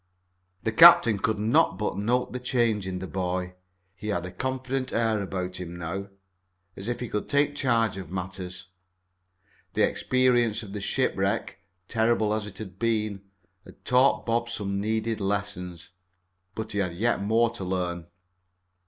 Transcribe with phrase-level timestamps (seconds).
[0.63, 3.53] The captain could not but note the change in the boy.
[3.93, 6.07] He had a confident air about him now,
[6.75, 8.69] as if he could take charge of matters.
[9.75, 13.21] The experience of the shipwreck, terrible as it had been,
[13.63, 15.91] had taught Bob some needed lessons.
[16.55, 18.07] But he had yet more to learn.